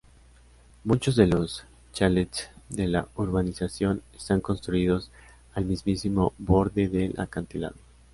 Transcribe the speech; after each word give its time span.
Muchos 0.83 1.15
de 1.15 1.27
los 1.27 1.63
chalets 1.93 2.49
de 2.69 2.87
la 2.87 3.07
urbanización, 3.17 4.01
están 4.17 4.41
construidos 4.41 5.11
al 5.53 5.65
mismísimo 5.65 6.33
borde 6.39 6.87
del 6.87 7.13
acantilado. 7.19 7.75